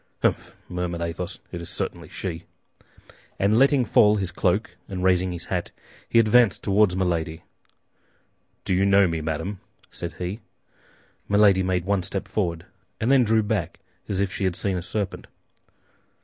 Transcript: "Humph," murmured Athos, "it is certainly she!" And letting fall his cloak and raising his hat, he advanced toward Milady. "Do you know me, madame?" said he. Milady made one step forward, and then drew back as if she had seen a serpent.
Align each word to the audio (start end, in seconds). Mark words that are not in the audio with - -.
"Humph," 0.23 0.55
murmured 0.67 1.01
Athos, 1.01 1.39
"it 1.51 1.61
is 1.61 1.69
certainly 1.69 2.09
she!" 2.09 2.45
And 3.37 3.59
letting 3.59 3.85
fall 3.85 4.15
his 4.15 4.31
cloak 4.31 4.75
and 4.87 5.03
raising 5.03 5.31
his 5.31 5.45
hat, 5.45 5.69
he 6.09 6.17
advanced 6.17 6.63
toward 6.63 6.95
Milady. 6.97 7.43
"Do 8.65 8.73
you 8.73 8.83
know 8.83 9.07
me, 9.07 9.21
madame?" 9.21 9.59
said 9.91 10.13
he. 10.13 10.39
Milady 11.29 11.61
made 11.61 11.85
one 11.85 12.01
step 12.01 12.27
forward, 12.27 12.65
and 12.99 13.11
then 13.11 13.23
drew 13.23 13.43
back 13.43 13.77
as 14.09 14.19
if 14.19 14.31
she 14.33 14.45
had 14.45 14.55
seen 14.55 14.75
a 14.75 14.81
serpent. 14.81 15.27